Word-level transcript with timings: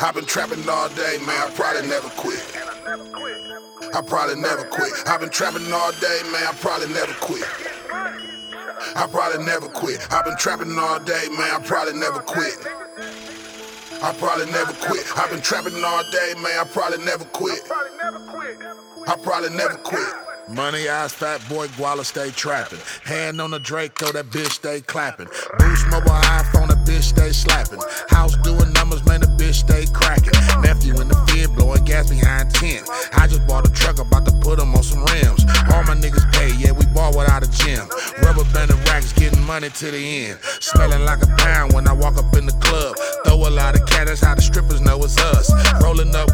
I've 0.00 0.14
been 0.14 0.24
trapping 0.26 0.68
all 0.68 0.88
day, 0.90 1.18
man. 1.24 1.30
I 1.30 1.50
probably 1.54 1.88
never 1.88 2.08
quit. 2.10 2.44
I 3.94 4.02
probably 4.06 4.36
never 4.36 4.64
quit. 4.64 4.92
I've 5.06 5.20
been 5.20 5.30
trapping 5.30 5.72
all 5.72 5.92
day, 5.92 6.20
man. 6.30 6.46
I 6.46 6.52
probably 6.60 6.92
never 6.92 7.14
quit. 7.14 7.44
I 8.96 9.06
probably 9.10 9.44
never 9.44 9.68
quit. 9.68 10.06
I've 10.12 10.24
been 10.26 10.36
trapping 10.36 10.78
all 10.78 10.98
day, 11.00 11.28
man. 11.30 11.50
I 11.54 11.62
probably 11.64 11.94
never 11.94 12.20
quit. 12.20 12.66
I 14.02 14.12
probably 14.18 14.46
never 14.52 14.72
quit. 14.74 15.06
I've 15.16 15.30
been 15.30 15.40
trapping 15.40 15.82
all 15.82 16.02
day, 16.12 16.34
man. 16.36 16.58
I 16.58 16.64
probably 16.70 17.02
never 17.04 17.24
quit. 17.24 17.60
I 19.08 19.16
probably 19.22 19.56
never 19.56 19.76
quit. 19.76 20.06
Money 20.48 20.88
eyes, 20.88 21.12
fat 21.12 21.40
boy, 21.48 21.66
Gwalla 21.68 22.04
stay 22.04 22.30
trapping. 22.30 22.78
Hand 23.04 23.40
on 23.40 23.50
the 23.50 23.58
Draco, 23.58 24.12
that 24.12 24.26
bitch 24.26 24.50
stay 24.50 24.80
clapping. 24.80 25.26
Boost 25.58 25.88
mobile 25.88 26.10
iPhone, 26.10 26.68
that 26.68 26.75
bitch 26.86 27.02
stay 27.02 27.32
slapping. 27.32 27.80
House 28.08 28.36
doing 28.38 28.72
numbers, 28.72 29.04
man, 29.04 29.20
the 29.20 29.26
bitch 29.26 29.66
stay 29.66 29.84
cracking. 29.92 30.32
Nephew 30.62 30.94
in 31.00 31.08
the 31.08 31.18
field, 31.28 31.54
blowing 31.56 31.84
gas 31.84 32.08
behind 32.08 32.54
tent. 32.54 32.88
I 33.12 33.26
just 33.26 33.46
bought 33.46 33.68
a 33.68 33.72
truck, 33.72 33.98
about 33.98 34.24
to 34.26 34.32
put 34.40 34.58
them 34.58 34.74
on 34.74 34.82
some 34.82 35.04
rims. 35.04 35.44
All 35.74 35.82
my 35.84 35.98
niggas 35.98 36.24
pay, 36.32 36.54
yeah, 36.56 36.72
we 36.72 36.86
bought 36.94 37.16
without 37.16 37.42
a 37.42 37.50
gym. 37.50 37.88
Rubber 38.22 38.44
banded 38.54 38.78
racks, 38.88 39.12
getting 39.12 39.42
money 39.42 39.68
to 39.68 39.90
the 39.90 39.98
end. 39.98 40.38
Smelling 40.60 41.04
like 41.04 41.22
a 41.22 41.30
pound 41.36 41.72
when 41.72 41.88
I 41.88 41.92
walk 41.92 42.16
up 42.16 42.34
in 42.36 42.46
the 42.46 42.56
club. 42.62 42.96
Throw 43.26 43.48
a 43.48 43.50
lot 43.50 43.74
of 43.74 43.84
cat, 43.86 44.06
that's 44.06 44.22
how 44.22 44.34
the 44.34 44.42
strippers 44.42 44.80
know 44.80 45.02
it's 45.02 45.18
us. 45.18 45.50
Rolling 45.82 46.14
up 46.14 46.30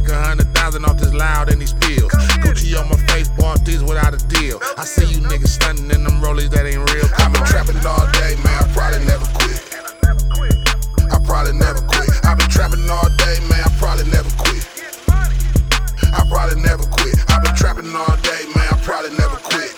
make 0.00 0.10
a 0.10 0.22
hundred 0.22 0.52
thousand 0.54 0.84
off 0.84 0.96
this 0.98 1.12
loud 1.12 1.50
and 1.50 1.60
these 1.60 1.74
pills. 1.74 2.12
Gucci 2.42 2.78
on 2.78 2.88
my 2.88 2.96
face, 3.08 3.28
bought 3.28 3.64
these 3.64 3.82
without 3.82 4.14
a 4.14 4.20
deal. 4.28 4.60
I 4.76 4.84
see 4.84 5.06
you 5.06 5.20
niggas 5.20 5.48
stunting 5.48 5.90
in 5.90 6.04
them 6.04 6.20
rollies 6.20 6.50
that 6.50 6.66
ain't 6.66 6.84
real. 6.92 7.06
I've 7.18 7.32
been 7.32 7.44
trapping 7.44 7.76
all 7.84 8.06
day, 8.12 8.36
man. 8.44 8.56
I 8.56 8.66
probably 8.72 9.04
never 9.04 9.26
quit. 9.36 9.60
I 11.10 11.18
probably 11.24 11.52
never 11.52 11.80
quit. 11.84 12.08
I've 12.24 12.38
been 12.38 12.48
trapping 12.48 12.88
all 12.88 13.08
day, 13.18 13.36
man. 13.48 13.60
I 13.60 13.70
probably 13.78 14.06
never 14.10 14.30
quit. 14.40 14.64
I 16.12 16.24
probably 16.28 16.60
never 16.62 16.84
quit. 16.88 17.16
I've 17.28 17.42
been 17.42 17.54
trapping 17.54 17.92
all 17.94 18.16
day, 18.24 18.42
man. 18.56 18.68
I 18.70 18.76
probably 18.80 19.12
never 19.16 19.36
quit. 19.36 19.72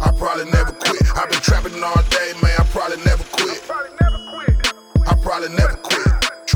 I 0.00 0.10
probably 0.10 0.50
never 0.50 0.72
quit. 0.72 1.02
I've 1.14 1.30
been 1.30 1.40
trapping 1.40 1.82
all 1.82 2.02
day, 2.10 2.32
man. 2.42 2.54
I 2.58 2.64
probably 2.70 2.98
never 3.04 3.24
quit. 3.30 3.60
I 5.06 5.14
probably 5.22 5.50
never 5.54 5.76
quit. 5.76 5.91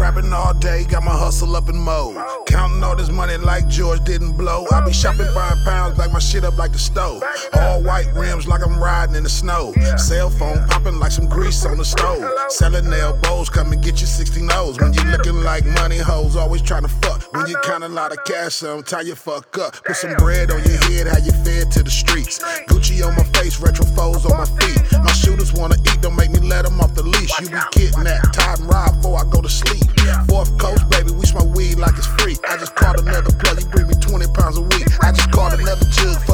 Trapping 0.06 0.32
all 0.32 0.54
day, 0.54 0.84
got 0.84 1.02
my 1.02 1.10
hustle 1.10 1.56
up 1.56 1.68
in 1.68 1.76
mode. 1.76 2.14
Counting 2.46 2.80
all 2.84 2.94
this 2.94 3.10
money 3.10 3.36
like 3.38 3.66
George 3.66 4.04
didn't 4.04 4.34
blow. 4.34 4.64
I 4.70 4.80
be 4.84 4.92
shopping, 4.92 5.26
buying 5.34 5.60
pounds, 5.64 5.98
back 5.98 6.12
my 6.12 6.20
shit 6.20 6.44
up 6.44 6.56
like 6.56 6.70
the 6.70 6.78
stove. 6.78 7.24
All 7.54 7.82
white 7.82 8.06
rims 8.14 8.46
like 8.46 8.64
I'm 8.64 8.78
riding 8.78 9.16
in 9.16 9.24
the 9.24 9.28
snow. 9.28 9.74
Cell 9.96 10.30
phone 10.30 10.64
popping 10.68 11.00
like 11.00 11.10
some 11.10 11.26
grease 11.26 11.66
on 11.66 11.78
the 11.78 11.84
stove. 11.84 12.22
Selling 12.50 12.92
elbows, 12.92 13.50
come 13.50 13.72
and 13.72 13.82
get 13.82 14.00
you 14.00 14.06
16 14.06 14.48
O's. 14.52 14.78
When 14.78 14.92
you 14.92 15.02
looking 15.10 15.42
like 15.42 15.66
money 15.66 15.98
hoes, 15.98 16.36
always 16.36 16.62
trying 16.62 16.82
to 16.82 16.88
fuck. 16.88 17.24
When 17.34 17.48
you 17.48 17.56
count 17.64 17.82
a 17.82 17.88
lot 17.88 18.12
of 18.12 18.22
cash, 18.24 18.54
sometimes 18.54 19.08
you 19.08 19.16
fuck 19.16 19.58
up. 19.58 19.74
Put 19.82 19.96
some 19.96 20.14
bread 20.14 20.52
on 20.52 20.62
your 20.62 20.78
head, 20.86 21.08
how 21.08 21.18
you 21.18 21.32
fed 21.42 21.72
to 21.72 21.82
the 21.82 21.90
streets. 21.90 22.38
Gucci 22.68 23.04
on 23.04 23.16
my 23.16 23.24
face, 23.40 23.58
retro 23.58 23.84
foes 23.84 24.24
on 24.24 24.38
my 24.38 24.46
feet. 24.62 24.80
My 25.02 25.10
shooters 25.10 25.52
wanna 25.52 25.74
eat, 25.80 26.00
don't 26.00 26.14
make 26.14 26.30
me 26.30 26.38
let 26.38 26.64
them 26.64 26.80
off 26.80 26.94
the 26.94 27.02
leash. 27.02 27.40
You 27.40 27.50
be 27.50 27.58
kidnapped, 27.72 28.34
tied 28.34 28.60
and 28.60 28.68
robbed 28.72 29.02
before 29.02 29.18
I 29.18 29.24
go 29.28 29.42
to 29.42 29.48
sleep. 29.48 29.75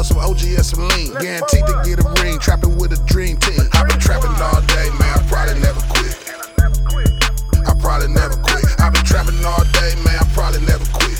For 0.02 0.14
some 0.14 0.18
OG 0.18 0.42
and 0.58 0.66
some 0.66 0.88
lean. 0.88 1.14
Guaranteed 1.14 1.66
to 1.66 1.74
get 1.84 2.02
a 2.02 2.06
ring, 2.22 2.38
trapping 2.38 2.76
with 2.76 2.92
a 2.92 3.00
dream 3.06 3.36
team. 3.38 3.60
I've 3.72 3.88
been 3.88 4.00
trapping 4.00 4.30
all 4.30 4.60
day, 4.74 4.88
man, 4.98 5.12
I 5.14 5.22
probably 5.28 5.60
never 5.62 5.80
quit. 5.86 6.14
I 7.66 7.74
probably 7.78 8.08
never 8.08 8.36
quit. 8.42 8.64
I've 8.80 8.92
been 8.92 9.04
trapping 9.04 9.38
all 9.44 9.64
day, 9.78 9.94
man, 10.02 10.18
I 10.18 10.26
probably 10.34 10.60
never 10.66 10.84
quit. 10.90 11.18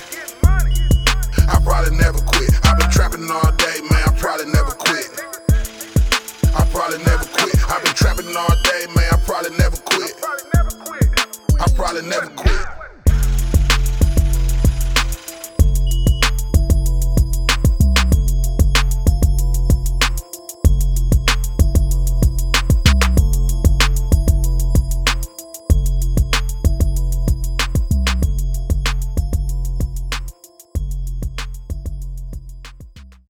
I 1.46 1.60
probably 1.62 1.96
never 1.96 2.18
quit. 2.26 2.50
I've 2.64 2.78
been 2.78 2.90
trapping 2.90 3.30
all 3.30 3.52
day, 3.54 3.78
man, 3.90 4.02
I 4.02 4.12
probably 4.18 4.46
never 4.50 4.72
quit. 4.74 5.08
I 6.54 6.66
probably 6.74 6.98
never 7.06 7.24
quit. 7.24 7.54
I've 7.70 7.82
been 7.84 7.94
trapping 7.94 8.34
all 8.34 8.56
day, 8.66 8.82
man, 8.96 9.08
I 9.12 9.18
probably 9.22 9.56
never 9.58 9.76
quit. 9.76 10.14
I 11.60 11.66
probably 11.76 12.02
never 12.02 12.28
quit. 12.34 12.61